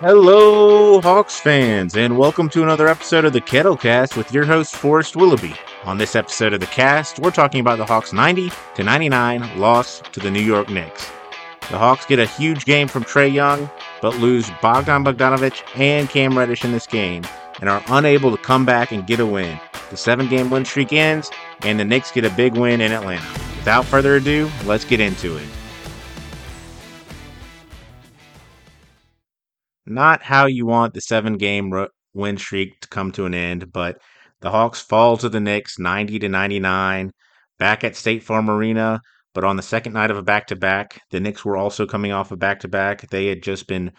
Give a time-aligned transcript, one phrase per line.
[0.00, 5.14] Hello, Hawks fans, and welcome to another episode of the Kettlecast with your host, Forrest
[5.14, 5.54] Willoughby.
[5.84, 10.00] On this episode of the cast, we're talking about the Hawks' 90 to 99 loss
[10.10, 11.08] to the New York Knicks.
[11.70, 13.70] The Hawks get a huge game from Trae Young,
[14.02, 17.22] but lose Bogdan Bogdanovic and Cam Reddish in this game,
[17.60, 19.60] and are unable to come back and get a win.
[19.90, 21.30] The seven game win streak ends,
[21.62, 23.28] and the Knicks get a big win in Atlanta.
[23.58, 25.46] Without further ado, let's get into it.
[29.86, 31.72] Not how you want the seven game
[32.14, 33.98] win streak to come to an end, but
[34.40, 37.12] the Hawks fall to the Knicks 90 to 99
[37.58, 39.00] back at State Farm Arena.
[39.34, 42.12] But on the second night of a back to back, the Knicks were also coming
[42.12, 43.08] off a back to back.
[43.10, 43.90] They had just been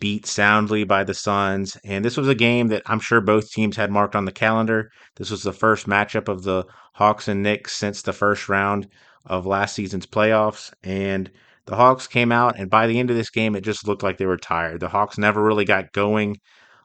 [0.00, 1.76] beat soundly by the Suns.
[1.84, 4.90] And this was a game that I'm sure both teams had marked on the calendar.
[5.16, 8.88] This was the first matchup of the Hawks and Knicks since the first round
[9.26, 10.72] of last season's playoffs.
[10.82, 11.30] And
[11.68, 14.16] the Hawks came out, and by the end of this game, it just looked like
[14.16, 14.80] they were tired.
[14.80, 16.38] The Hawks never really got going.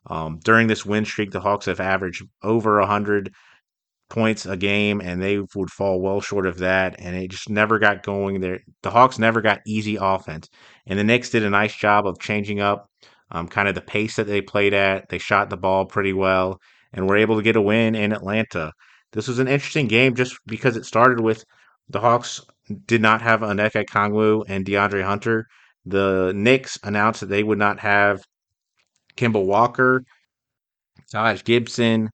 [0.07, 3.31] Um, during this win streak, the Hawks have averaged over 100
[4.09, 6.97] points a game, and they would fall well short of that.
[6.99, 8.41] And it just never got going.
[8.41, 10.49] There, the Hawks never got easy offense,
[10.85, 12.89] and the Knicks did a nice job of changing up
[13.31, 15.07] um, kind of the pace that they played at.
[15.07, 16.59] They shot the ball pretty well,
[16.91, 18.73] and were able to get a win in Atlanta.
[19.13, 21.45] This was an interesting game just because it started with
[21.87, 22.41] the Hawks
[22.85, 25.47] did not have Onyeka Okongwu and DeAndre Hunter.
[25.85, 28.23] The Knicks announced that they would not have
[29.17, 30.03] Kemba Walker,
[31.11, 32.09] Taj Gibson,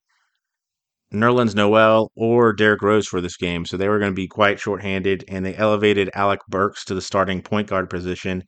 [1.13, 3.65] Nerlens Noel, or Derrick Rose for this game.
[3.65, 7.01] So they were going to be quite shorthanded, and they elevated Alec Burks to the
[7.01, 8.43] starting point guard position.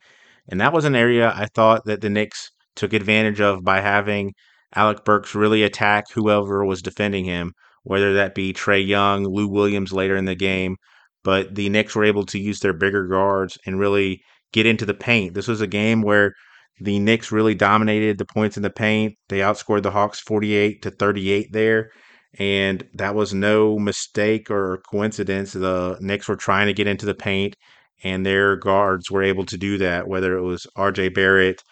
[0.48, 4.32] And that was an area I thought that the Knicks took advantage of by having
[4.74, 9.92] Alec Burks really attack whoever was defending him, whether that be Trae Young, Lou Williams
[9.92, 10.76] later in the game,
[11.24, 14.94] but the Knicks were able to use their bigger guards and really get into the
[14.94, 15.34] paint.
[15.34, 16.34] This was a game where
[16.80, 19.14] the Knicks really dominated the points in the paint.
[19.28, 21.90] They outscored the Hawks 48 to 38 there.
[22.38, 25.52] And that was no mistake or coincidence.
[25.52, 27.56] The Knicks were trying to get into the paint,
[28.02, 31.62] and their guards were able to do that, whether it was RJ Barrett,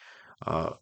[0.47, 0.73] uh,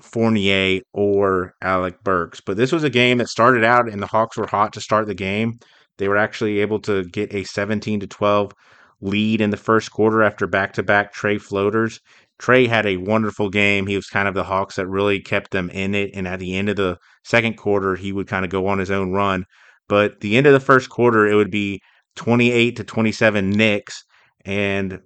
[0.00, 2.40] Fournier, or Alec Burks.
[2.40, 5.06] But this was a game that started out, and the Hawks were hot to start
[5.06, 5.60] the game.
[5.98, 8.52] They were actually able to get a 17 to 12
[9.00, 12.00] lead in the first quarter after back to back Trae floaters.
[12.40, 13.86] Trae had a wonderful game.
[13.86, 16.10] He was kind of the Hawks that really kept them in it.
[16.14, 18.90] And at the end of the second quarter, he would kind of go on his
[18.90, 19.44] own run.
[19.88, 21.80] But the end of the first quarter, it would be
[22.16, 24.04] 28 to 27 Knicks.
[24.44, 25.00] And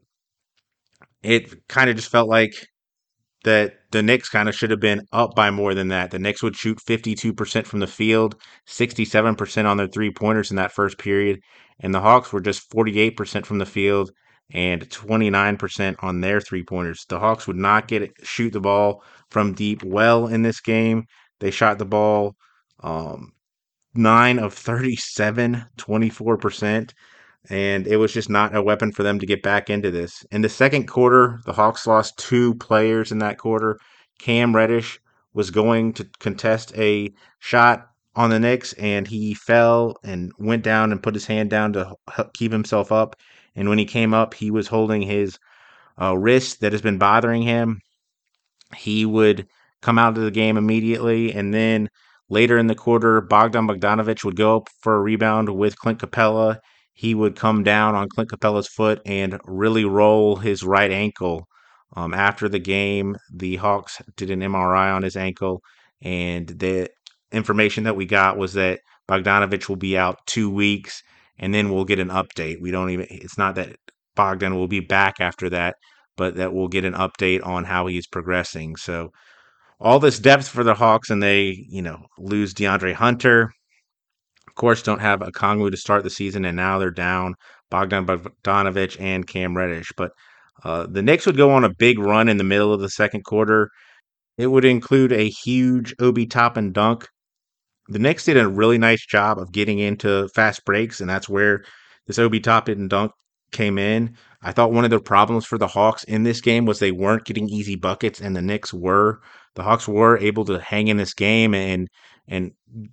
[1.22, 2.52] it kind of just felt like
[3.44, 6.10] that the Knicks kind of should have been up by more than that.
[6.10, 8.36] The Knicks would shoot 52% from the field,
[8.66, 11.40] 67% on their three pointers in that first period,
[11.80, 14.10] and the Hawks were just 48% from the field
[14.52, 17.04] and 29% on their three pointers.
[17.08, 21.04] The Hawks would not get it, shoot the ball from deep well in this game.
[21.40, 22.34] They shot the ball
[22.80, 23.32] um,
[23.94, 26.90] 9 of 37, 24%
[27.50, 30.24] and it was just not a weapon for them to get back into this.
[30.30, 33.78] In the second quarter, the Hawks lost two players in that quarter.
[34.18, 35.00] Cam Reddish
[35.34, 40.92] was going to contest a shot on the Knicks, and he fell and went down
[40.92, 41.94] and put his hand down to
[42.34, 43.16] keep himself up.
[43.56, 45.38] And when he came up, he was holding his
[46.00, 47.80] uh, wrist that has been bothering him.
[48.76, 49.46] He would
[49.80, 51.88] come out of the game immediately, and then
[52.28, 56.58] later in the quarter, Bogdan Bogdanovic would go up for a rebound with Clint Capela
[56.92, 61.46] he would come down on Clint Capela's foot and really roll his right ankle.
[61.94, 65.62] Um, after the game, the Hawks did an MRI on his ankle,
[66.00, 66.88] and the
[67.32, 71.02] information that we got was that Bogdanovich will be out two weeks,
[71.38, 72.60] and then we'll get an update.
[72.60, 73.76] We don't even, it's not that
[74.14, 75.76] Bogdan will be back after that,
[76.16, 78.76] but that we'll get an update on how he's progressing.
[78.76, 79.10] So,
[79.80, 83.50] all this depth for the Hawks, and they, you know, lose DeAndre Hunter.
[84.52, 87.36] Of course, don't have Okongwu to start the season, and now they're down
[87.70, 89.90] Bogdan Bogdanovic and Cam Reddish.
[89.96, 90.12] But
[90.62, 93.24] uh, the Knicks would go on a big run in the middle of the second
[93.24, 93.70] quarter.
[94.36, 97.08] It would include a huge Obi Toppin dunk.
[97.88, 101.64] The Knicks did a really nice job of getting into fast breaks, and that's where
[102.06, 103.12] this Obi Toppin dunk
[103.52, 104.14] came in.
[104.42, 107.24] I thought one of the problems for the Hawks in this game was they weren't
[107.24, 109.22] getting easy buckets, and the Knicks were.
[109.54, 111.88] The Hawks were able to hang in this game and
[112.28, 112.52] and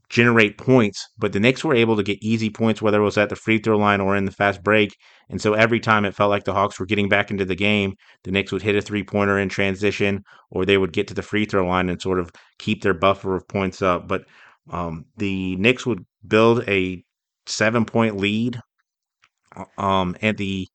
[0.09, 3.29] generate points, but the Knicks were able to get easy points, whether it was at
[3.29, 4.95] the free throw line or in the fast break.
[5.29, 7.93] And so every time it felt like the Hawks were getting back into the game,
[8.23, 11.21] the Knicks would hit a three pointer in transition, or they would get to the
[11.21, 14.07] free throw line and sort of keep their buffer of points up.
[14.07, 14.23] But
[14.71, 17.03] um, the Knicks would build a
[17.45, 18.59] seven point lead
[19.77, 20.67] um, at the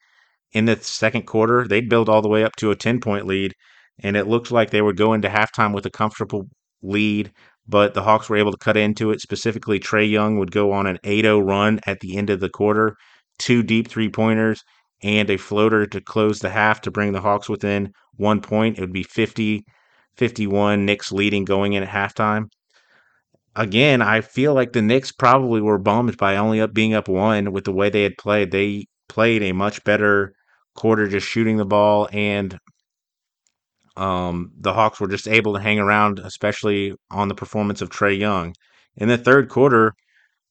[0.52, 1.66] in the second quarter.
[1.66, 3.54] They'd build all the way up to a ten point lead.
[4.02, 6.48] and it looked like they would go into halftime with a comfortable
[6.82, 7.32] lead,
[7.66, 9.20] but the Hawks were able to cut into it.
[9.20, 12.48] Specifically, Trae Young would go on an 8 0 run at the end of the
[12.48, 12.96] quarter,
[13.38, 14.62] two deep three pointers,
[15.02, 18.78] and a floater to close the half to bring the Hawks within one point.
[18.78, 19.64] It would be 50
[20.16, 22.46] 51, Knicks leading going in at halftime.
[23.56, 27.52] Again, I feel like the Knicks probably were bummed by only up being up one
[27.52, 28.50] with the way they had played.
[28.50, 30.34] They played a much better
[30.74, 32.58] quarter just shooting the ball and
[33.96, 38.18] um, the Hawks were just able to hang around, especially on the performance of Trae
[38.18, 38.54] Young.
[38.96, 39.94] In the third quarter,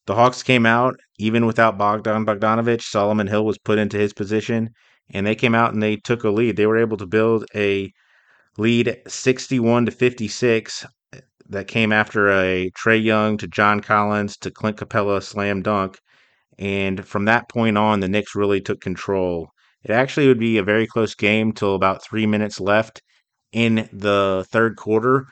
[0.05, 2.83] the Hawks came out even without Bogdan Bogdanovich.
[2.83, 4.69] Solomon Hill was put into his position,
[5.13, 6.57] and they came out and they took a lead.
[6.57, 7.91] They were able to build a
[8.57, 10.85] lead 61 to 56
[11.49, 15.99] that came after a Trae Young to John Collins to Clint Capela slam dunk.
[16.59, 19.49] And from that point on, the Knicks really took control.
[19.83, 23.01] It actually would be a very close game till about three minutes left
[23.53, 25.25] in the third quarter.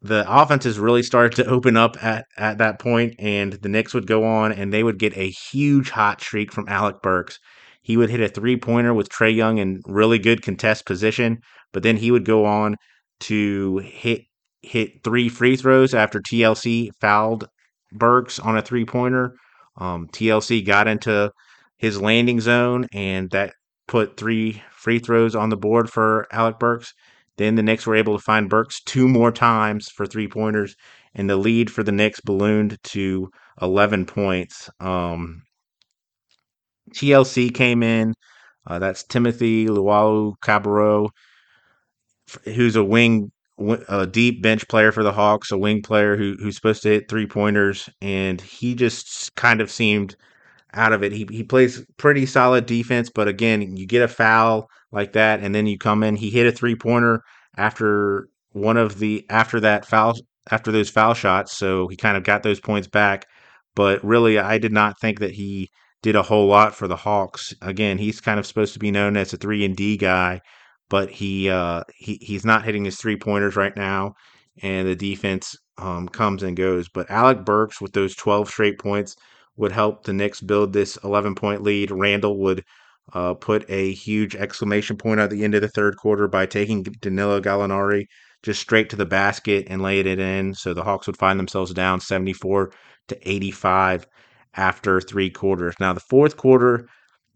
[0.00, 4.06] The offenses really started to open up at, at that point, and the Knicks would
[4.06, 7.38] go on and they would get a huge hot streak from Alec Burks.
[7.82, 11.38] He would hit a three pointer with Trae Young in really good contest position,
[11.72, 12.76] but then he would go on
[13.20, 14.22] to hit
[14.62, 17.48] hit three free throws after TLC fouled
[17.92, 19.34] Burks on a three pointer.
[19.76, 21.32] Um, TLC got into
[21.78, 23.54] his landing zone, and that
[23.86, 26.92] put three free throws on the board for Alec Burks.
[27.38, 30.76] Then the Knicks were able to find Burks two more times for three pointers,
[31.14, 33.30] and the lead for the Knicks ballooned to
[33.62, 34.68] 11 points.
[34.80, 35.42] Um,
[36.94, 38.14] TLC came in.
[38.66, 41.08] Uh, that's Timothy Luwawu-Cabarrot,
[42.44, 43.30] who's a wing,
[43.88, 47.08] a deep bench player for the Hawks, a wing player who, who's supposed to hit
[47.08, 50.16] three pointers, and he just kind of seemed
[50.74, 51.12] out of it.
[51.12, 55.54] He he plays pretty solid defense, but again, you get a foul like that, and
[55.54, 56.16] then you come in.
[56.16, 57.22] He hit a three pointer
[57.56, 60.14] after one of the after that foul
[60.50, 63.26] after those foul shots, so he kind of got those points back.
[63.74, 65.70] But really, I did not think that he
[66.02, 67.54] did a whole lot for the Hawks.
[67.62, 70.40] Again, he's kind of supposed to be known as a three and D guy,
[70.88, 74.14] but he uh, he he's not hitting his three pointers right now,
[74.62, 76.88] and the defense um, comes and goes.
[76.88, 79.16] But Alec Burks with those 12 straight points
[79.56, 81.90] would help the Knicks build this 11 point lead.
[81.90, 82.64] Randle would
[83.12, 86.82] uh, put a huge exclamation point at the end of the third quarter by taking
[86.82, 88.04] Danilo Gallinari
[88.42, 90.54] just straight to the basket and laid it in.
[90.54, 92.72] So the Hawks would find themselves down 74
[93.08, 94.06] to 85
[94.54, 95.74] after three quarters.
[95.80, 96.88] Now the fourth quarter,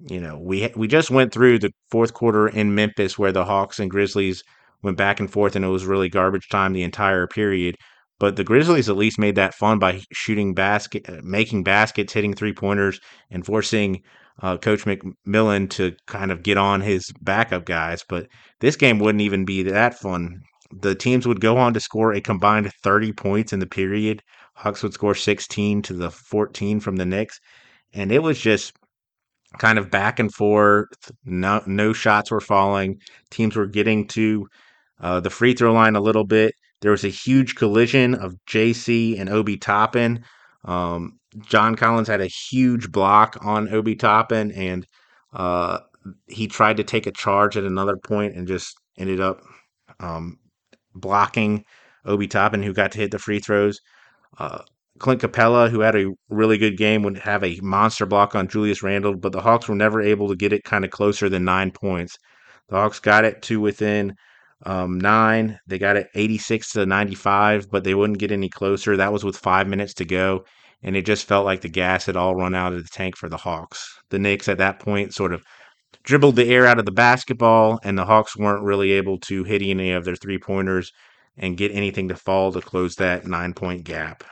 [0.09, 3.79] you know, we we just went through the fourth quarter in Memphis where the Hawks
[3.79, 4.43] and Grizzlies
[4.83, 7.77] went back and forth and it was really garbage time the entire period.
[8.19, 12.35] But the Grizzlies at least made that fun by shooting basket, uh, making baskets, hitting
[12.35, 14.03] three pointers, and forcing
[14.43, 18.05] uh, Coach McMillan to kind of get on his backup guys.
[18.09, 18.27] But
[18.61, 20.43] this game wouldn't even be that fun.
[20.73, 24.23] The teams would go on to score a combined 30 points in the period.
[24.55, 27.39] Hawks would score 16 to the 14 from the Knicks.
[27.93, 28.73] And it was just
[29.59, 30.89] kind of back and forth.
[31.25, 32.99] No, no shots were falling.
[33.31, 34.47] Teams were getting to
[35.01, 36.55] uh, the free throw line a little bit.
[36.81, 40.25] There was a huge collision of JC and Obi Toppin.
[40.65, 44.87] Um, John Collins had a huge block on Obi Toppin, and
[45.33, 45.81] uh,
[46.27, 49.41] he tried to take a charge at another point and just ended up
[50.01, 50.39] um,
[50.95, 51.65] blocking
[52.05, 53.81] Obi Toppin, who got to hit the free throws.
[54.39, 54.61] Uh,
[54.99, 58.83] Clint Capela, who had a really good game, would have a monster block on Julius
[58.83, 61.71] Randle, but the Hawks were never able to get it kind of closer than nine
[61.71, 62.17] points.
[62.69, 64.15] The Hawks got it to within
[64.65, 65.59] um, nine.
[65.67, 68.97] They got it 86 to 95, but they wouldn't get any closer.
[68.97, 70.45] That was with five minutes to go,
[70.83, 73.29] and it just felt like the gas had all run out of the tank for
[73.29, 74.01] the Hawks.
[74.11, 75.43] The Knicks at that point sort of
[76.03, 79.63] dribbled the air out of the basketball, and the Hawks weren't really able to hit
[79.63, 80.91] any of their three pointers
[81.37, 84.25] and get anything to fall to close that nine point gap.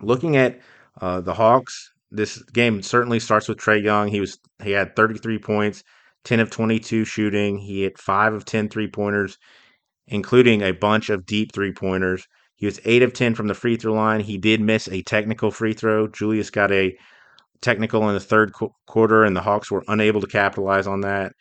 [0.00, 0.60] Looking at
[1.00, 4.08] uh, the Hawks, this game certainly starts with Trae Young.
[4.08, 5.82] He was he had 33 points,
[6.24, 7.58] 10 of 22 shooting.
[7.58, 9.36] He hit 5 of 10 three pointers,
[10.06, 12.26] including a bunch of deep three pointers.
[12.56, 14.20] He was 8 of 10 from the free throw line.
[14.20, 16.08] He did miss a technical free throw.
[16.08, 16.96] Julius got a
[17.60, 21.32] technical in the third qu- quarter, and the Hawks were unable to capitalize on that.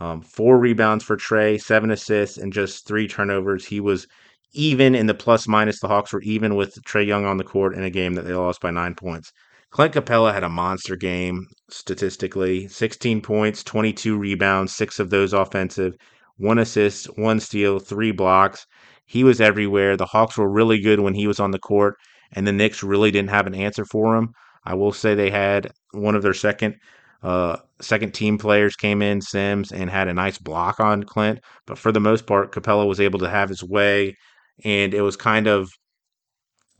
[0.00, 3.64] Um, four rebounds for Trae, seven assists, and just three turnovers.
[3.64, 4.06] He was
[4.52, 5.80] even in the plus minus.
[5.80, 8.34] The Hawks were even with Trae Young on the court in a game that they
[8.34, 9.32] lost by nine points.
[9.70, 15.94] Clint Capela had a monster game statistically 16 points, 22 rebounds, six of those offensive,
[16.36, 18.66] one assist, one steal, three blocks.
[19.06, 19.96] He was everywhere.
[19.96, 21.96] The Hawks were really good when he was on the court,
[22.32, 24.30] and the Knicks really didn't have an answer for him.
[24.64, 26.74] I will say they had one of their second
[27.22, 31.40] uh, second team players came in, Sims, and had a nice block on Clint.
[31.66, 34.16] But for the most part, Capela was able to have his way,
[34.64, 35.68] and it was kind of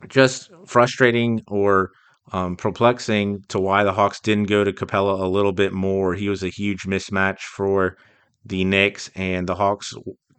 [0.07, 1.91] just frustrating or
[2.31, 6.13] um, perplexing to why the Hawks didn't go to Capela a little bit more.
[6.13, 7.97] He was a huge mismatch for
[8.47, 9.93] the Knicks, and the Hawks,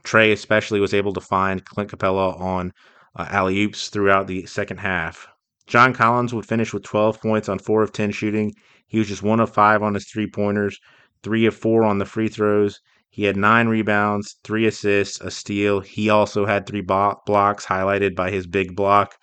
[0.04, 2.72] Trae especially, was able to find Clint Capela on
[3.16, 5.28] uh, alley oops throughout the second half.
[5.66, 8.54] John Collins would finish with 12 points on 4 of 10 shooting.
[8.86, 10.78] He was just 1 of 5 on his three pointers,
[11.22, 12.80] 3 of 4 on the free throws.
[13.10, 15.80] He had 9 rebounds, 3 assists, a steal.
[15.80, 19.16] He also had 3 blocks, highlighted by his big block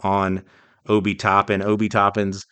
[0.00, 0.42] on
[0.88, 1.62] Obi Toppin.
[1.62, 2.46] Obi Toppin's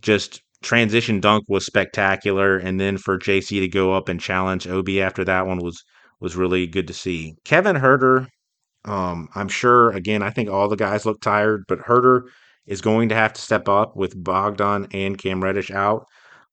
[0.00, 5.00] just transition dunk was spectacular, and then for JC to go up and challenge Obi
[5.02, 5.82] after that one was
[6.20, 7.34] was really good to see.
[7.44, 8.26] Kevin Huerter,
[8.84, 12.22] um, I'm sure again, I think all the guys look tired, but Huerter
[12.66, 16.04] is going to have to step up with Bogdan and Cam Reddish out.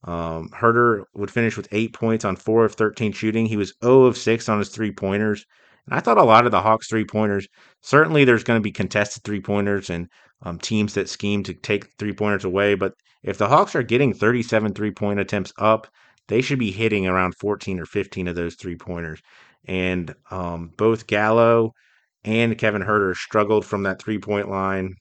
[0.03, 3.45] Um, Huerter would finish with eight points on four of 13 shooting.
[3.45, 5.45] He was 0 of 6 on his three pointers.
[5.85, 7.47] And I thought a lot of the Hawks three pointers,
[7.81, 10.07] certainly there's going to be contested three pointers and
[10.43, 12.75] um, teams that scheme to take three pointers away.
[12.75, 12.93] But
[13.27, 15.87] if the Hawks are getting 37 three point attempts up,
[16.29, 19.21] they should be hitting around 14 or 15 of those three pointers.
[19.65, 21.73] And um, both Gallo
[22.23, 24.93] and Kevin Huerter struggled from that three point line.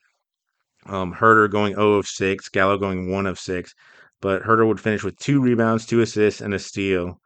[0.87, 3.73] Um, Huerter going 0 of 6, Gallo going 1 of 6.
[4.21, 7.21] But Huerter would finish with two rebounds, two assists, and a steal.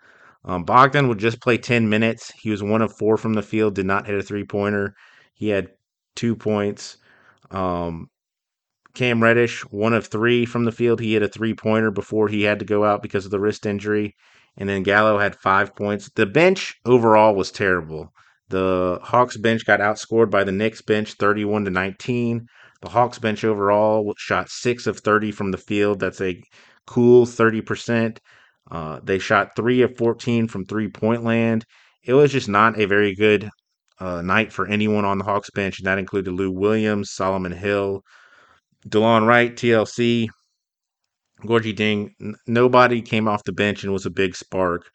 [0.45, 2.30] Um, Bogdan would just play 10 minutes.
[2.38, 4.95] He was one of four from the field, did not hit a three pointer.
[5.33, 5.69] He had
[6.14, 6.99] two points.
[7.50, 8.09] Um,
[8.95, 11.01] Cam Reddish, one of three from the field.
[11.01, 13.67] He hit a three pointer before he had to go out because of the wrist
[13.67, 14.15] injury.
[14.57, 16.11] And then Gallo had five points.
[16.15, 18.13] The bench overall was terrible.
[18.49, 22.47] The Hawks bench got outscored by the Knicks bench 31 to 19.
[22.83, 26.01] The Hawks bench overall shot 6 of 30 from the field.
[26.01, 26.43] That's a
[26.87, 28.19] cool 30%.
[28.71, 31.65] Uh, they shot 3 of 14 from three point land.
[32.03, 33.51] It was just not a very good
[34.01, 38.03] uh, night for anyone on the Hawks bench, and that included Lou Williams, Solomon Hill,
[38.89, 40.29] DeLon Wright, TLC,
[41.43, 42.11] Gorgui Dieng.
[42.21, 44.91] N- nobody came off the bench and was a big spark.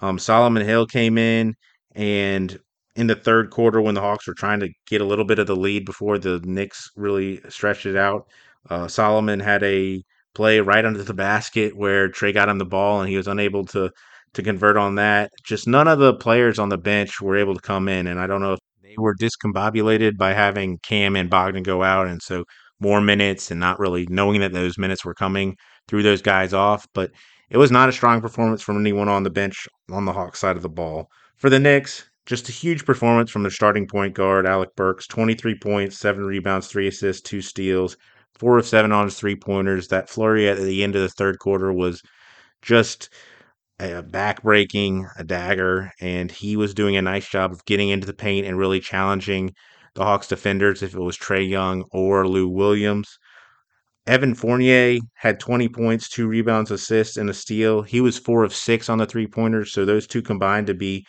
[0.00, 1.54] Um, Solomon Hill came in,
[1.94, 2.58] and
[2.96, 5.46] in the third quarter, when the Hawks were trying to get a little bit of
[5.46, 8.26] the lead before the Knicks really stretched it out,
[8.70, 10.02] uh, Solomon had a
[10.34, 13.64] play right under the basket where Trae got him the ball and he was unable
[13.66, 13.90] to
[14.34, 15.30] to convert on that.
[15.44, 18.26] Just none of the players on the bench were able to come in, and I
[18.26, 22.44] don't know if they were discombobulated by having Cam and Bogdan go out, and so
[22.80, 25.56] more minutes and not really knowing that those minutes were coming
[25.88, 26.86] threw those guys off.
[26.94, 27.10] But
[27.50, 30.56] it was not a strong performance from anyone on the bench on the Hawks side
[30.56, 31.08] of the ball.
[31.36, 35.54] For the Knicks, just a huge performance from their starting point guard, Alec Burks 23
[35.58, 37.96] points, 7 rebounds, 3 assists, 2 steals,
[38.38, 39.88] 4 of 7 on his three pointers.
[39.88, 42.02] That flurry at the end of the third quarter was
[42.60, 43.08] just
[43.80, 48.12] a back-breaking, a dagger, and he was doing a nice job of getting into the
[48.12, 49.54] paint and really challenging
[49.98, 53.18] the Hawks defenders if it was Trae Young or Lou Williams.
[54.06, 57.82] Evan Fournier had 20 points, two rebounds, assists, and a steal.
[57.82, 61.04] He was four of six on the three pointers, so those two combined to be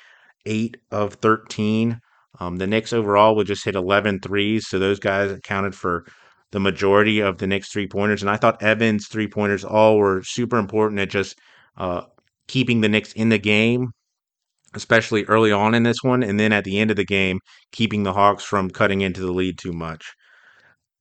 [0.48, 2.00] eight of 13.
[2.40, 6.06] Um, the Knicks overall would just hit 11 threes, so those guys accounted for
[6.52, 8.24] the majority of the Knicks three pointers.
[8.24, 11.38] And I thought Evans' three pointers all were super important at just
[11.78, 12.02] uh,
[12.48, 13.92] keeping the Knicks in the game,
[14.76, 17.40] especially early on in this one, and then at the end of the game,
[17.72, 20.14] keeping the Hawks from cutting into the lead too much.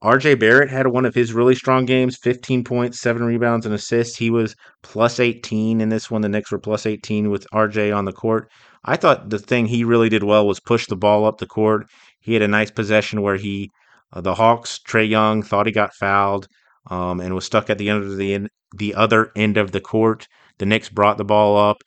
[0.03, 4.17] RJ Barrett had one of his really strong games 15 points, seven rebounds, and assists.
[4.17, 6.23] He was plus 18 in this one.
[6.23, 8.49] The Knicks were plus 18 with RJ on the court.
[8.85, 11.87] I thought the thing he really did well was push the ball up the court.
[12.21, 13.71] He had a nice possession where he,
[14.13, 16.47] uh, the Hawks, Trae Young, thought he got fouled
[16.91, 19.81] um, and was stuck at the end of the end, the other end of the
[19.81, 20.29] court.
[20.59, 21.79] The Knicks brought the ball up.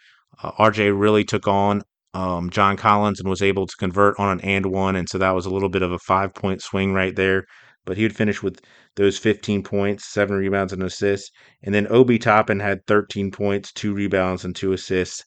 [0.41, 1.81] Uh, RJ really took on
[2.13, 5.31] um, John Collins and was able to convert on an and one, and so that
[5.31, 7.45] was a little bit of a five point swing right there.
[7.86, 8.62] But he would finish with
[8.95, 11.31] those 15 points, seven rebounds, and assists.
[11.63, 15.24] And then Obi Toppin had 13 points, two rebounds, and two assists,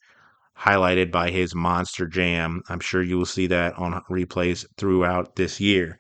[0.59, 2.61] highlighted by his monster jam.
[2.69, 5.99] I'm sure you will see that on replays throughout this year.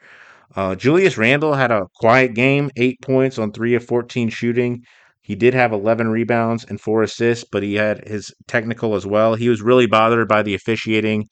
[0.54, 4.84] Uh, Julius Randle had a quiet game, eight points on three of 14 shooting.
[5.24, 9.36] He did have 11 rebounds and four assists, but he had his technical as well.
[9.36, 11.28] He was really bothered by the officiating.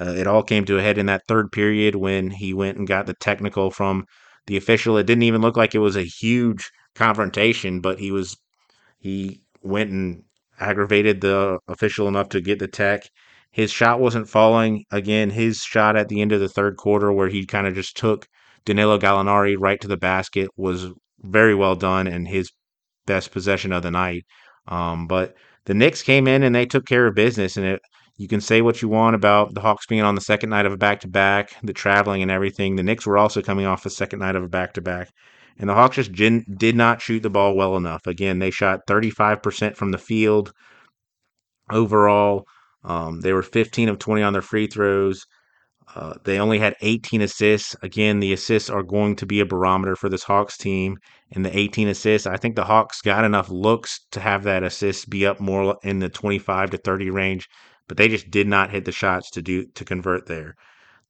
[0.00, 2.88] Uh, it all came to a head in that third period when he went and
[2.88, 4.04] got the technical from
[4.48, 4.96] the official.
[4.96, 8.36] It didn't even look like it was a huge confrontation, but he was
[8.98, 10.24] he went and
[10.58, 13.02] aggravated the official enough to get the tech.
[13.52, 14.86] His shot wasn't falling.
[14.90, 17.96] Again, his shot at the end of the third quarter, where he kind of just
[17.96, 18.26] took
[18.64, 20.88] Danilo Gallinari right to the basket, was
[21.20, 22.50] very well done, and his
[23.06, 24.24] best possession of the night.
[24.68, 25.34] Um, but
[25.66, 27.56] the Knicks came in and they took care of business.
[27.56, 27.80] And it,
[28.16, 30.72] you can say what you want about the Hawks being on the second night of
[30.72, 32.76] a back to back, the traveling and everything.
[32.76, 35.10] The Knicks were also coming off a second night of a back to back.
[35.58, 38.06] And the Hawks just did not shoot the ball well enough.
[38.06, 40.52] Again, they shot 35% from the field
[41.70, 42.44] overall.
[42.84, 45.24] Um, they were 15 of 20 on their free throws.
[45.94, 47.76] Uh, they only had 18 assists.
[47.82, 50.98] Again, the assists are going to be a barometer for this Hawks team.
[51.32, 55.08] And the 18 assists, I think the Hawks got enough looks to have that assist
[55.08, 57.48] be up more in the 25 to 30 range,
[57.88, 60.54] but they just did not hit the shots to do to convert there.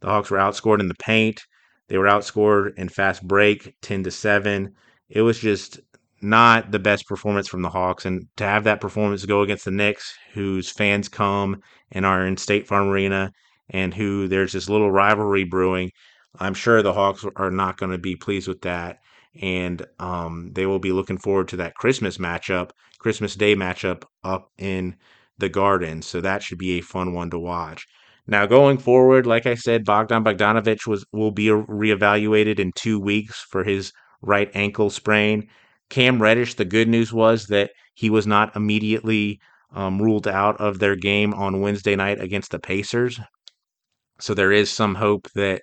[0.01, 1.41] The Hawks were outscored in the paint.
[1.89, 4.73] They were outscored in fast break 10 to 7.
[5.09, 5.81] It was just
[6.21, 8.05] not the best performance from the Hawks.
[8.05, 11.61] And to have that performance go against the Knicks, whose fans come
[11.93, 13.33] and are in State Farm Arena,
[13.71, 15.91] and who there's this little rivalry brewing,
[16.39, 18.99] I'm sure the Hawks are not going to be pleased with that.
[19.41, 24.51] And um, they will be looking forward to that Christmas matchup, Christmas Day matchup up
[24.57, 24.97] in
[25.39, 26.03] the Garden.
[26.03, 27.87] So that should be a fun one to watch.
[28.27, 33.45] Now going forward, like I said, Bogdan Bogdanovich was will be reevaluated in two weeks
[33.51, 35.49] for his right ankle sprain.
[35.91, 39.41] Cam Reddish, the good news was that he was not immediately
[39.75, 43.21] um, ruled out of their game on Wednesday night against the Pacers.
[44.19, 45.63] So there is some hope that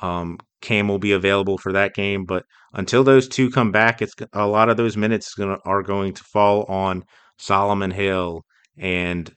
[0.00, 2.24] um, Cam will be available for that game.
[2.24, 6.14] But until those two come back, it's a lot of those minutes gonna, are going
[6.14, 7.04] to fall on
[7.38, 8.44] Solomon Hill
[8.76, 9.32] and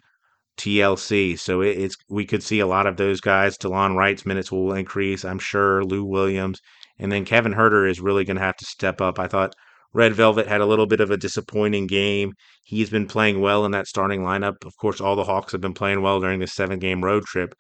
[0.58, 1.40] TLC.
[1.40, 3.58] So it, it's we could see a lot of those guys.
[3.58, 5.84] Delon Wright's minutes will increase, I'm sure.
[5.84, 6.60] Lou Williams,
[6.98, 9.20] and then Kevin Huerter is really going to have to step up.
[9.20, 9.56] I thought
[9.94, 12.34] Red Velvet had a little bit of a disappointing game.
[12.64, 14.66] He's been playing well in that starting lineup.
[14.66, 17.56] Of course, all the Hawks have been playing well during this seven game road trip.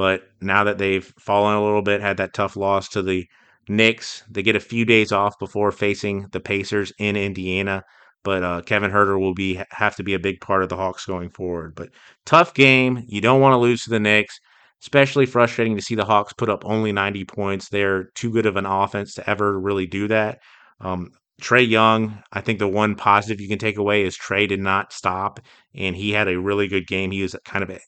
[0.00, 3.28] But now that they've fallen a little bit, had that tough loss to the
[3.68, 7.84] Knicks, they get a few days off before facing the Pacers in Indiana.
[8.24, 11.04] But uh, Kevin Huerter will be have to be a big part of the Hawks
[11.04, 11.74] going forward.
[11.74, 11.90] But
[12.24, 13.04] tough game.
[13.08, 14.40] You don't want to lose to the Knicks.
[14.80, 17.68] Especially frustrating to see the Hawks put up only 90 points.
[17.68, 20.38] They're too good of an offense to ever really do that.
[20.80, 21.10] Um,
[21.42, 24.94] Trae Young, I think the one positive you can take away is Trae did not
[24.94, 25.40] stop,
[25.74, 27.10] and he had a really good game.
[27.10, 27.78] He was kind of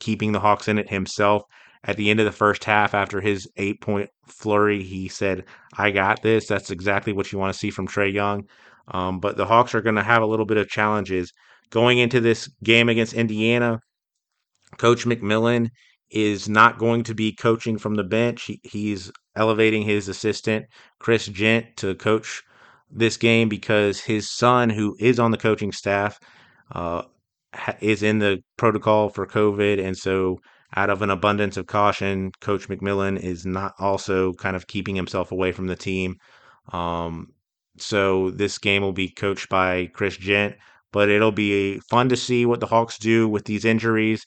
[0.00, 1.44] keeping the Hawks in it himself.
[1.84, 5.44] At the end of the first half, after his eight point flurry, he said,
[5.76, 6.46] I got this.
[6.46, 8.44] That's exactly what you want to see from Trae Young.
[8.88, 11.32] Um, but the Hawks are going to have a little bit of challenges.
[11.70, 13.80] Going into this game against Indiana,
[14.78, 15.68] Coach McMillan
[16.10, 18.44] is not going to be coaching from the bench.
[18.44, 20.66] He, he's elevating his assistant,
[20.98, 22.42] Chris Jent, to coach
[22.90, 26.18] this game because his son, who is on the coaching staff,
[26.74, 27.02] uh,
[27.80, 29.82] is in the protocol for COVID.
[29.82, 30.38] And so,
[30.76, 35.32] out of an abundance of caution, Coach McMillan is not also kind of keeping himself
[35.32, 36.16] away from the team.
[36.72, 37.28] Um,
[37.78, 40.56] so, this game will be coached by Chris Jent,
[40.92, 44.24] but it'll be fun to see what the Hawks do with these injuries.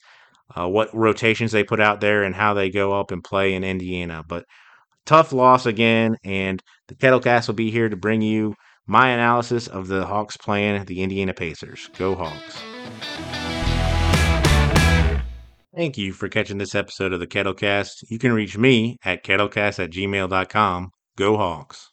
[0.54, 3.64] Uh, what rotations they put out there and how they go up and play in
[3.64, 4.22] Indiana.
[4.28, 4.44] But
[5.04, 8.54] tough loss again, and the Kettlecast will be here to bring you
[8.86, 11.90] my analysis of the Hawks playing the Indiana Pacers.
[11.98, 13.45] Go Hawks.
[15.76, 18.04] Thank you for catching this episode of the Kettlecast.
[18.08, 20.90] You can reach me at kettlecast at gmail.com.
[21.18, 21.90] Go Hawks.